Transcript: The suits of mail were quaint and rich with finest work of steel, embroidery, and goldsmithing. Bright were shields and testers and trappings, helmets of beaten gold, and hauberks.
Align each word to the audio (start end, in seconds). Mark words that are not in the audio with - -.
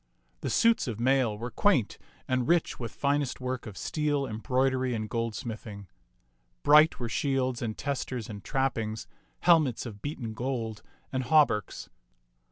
The 0.39 0.49
suits 0.49 0.87
of 0.87 0.99
mail 0.99 1.37
were 1.37 1.51
quaint 1.51 1.99
and 2.27 2.47
rich 2.47 2.79
with 2.79 2.91
finest 2.91 3.39
work 3.39 3.67
of 3.67 3.77
steel, 3.77 4.25
embroidery, 4.25 4.95
and 4.95 5.07
goldsmithing. 5.07 5.85
Bright 6.63 6.97
were 6.99 7.07
shields 7.07 7.61
and 7.61 7.77
testers 7.77 8.27
and 8.27 8.43
trappings, 8.43 9.05
helmets 9.41 9.85
of 9.85 10.01
beaten 10.01 10.33
gold, 10.33 10.81
and 11.13 11.25
hauberks. 11.25 11.87